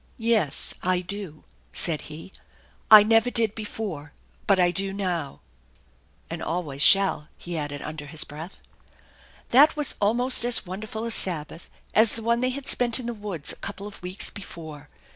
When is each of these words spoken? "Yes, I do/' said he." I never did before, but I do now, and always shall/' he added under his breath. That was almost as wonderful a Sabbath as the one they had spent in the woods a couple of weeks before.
"Yes, 0.35 0.73
I 0.81 1.01
do/' 1.03 1.43
said 1.73 2.01
he." 2.09 2.31
I 2.89 3.03
never 3.03 3.29
did 3.29 3.53
before, 3.53 4.13
but 4.47 4.59
I 4.59 4.71
do 4.71 4.91
now, 4.91 5.41
and 6.27 6.41
always 6.41 6.81
shall/' 6.81 7.27
he 7.37 7.55
added 7.55 7.83
under 7.83 8.07
his 8.07 8.23
breath. 8.23 8.57
That 9.51 9.75
was 9.75 9.93
almost 10.01 10.43
as 10.43 10.65
wonderful 10.65 11.03
a 11.05 11.11
Sabbath 11.11 11.69
as 11.93 12.13
the 12.13 12.23
one 12.23 12.41
they 12.41 12.49
had 12.49 12.65
spent 12.65 12.99
in 12.99 13.05
the 13.05 13.13
woods 13.13 13.51
a 13.51 13.57
couple 13.57 13.85
of 13.85 14.01
weeks 14.01 14.31
before. 14.31 14.89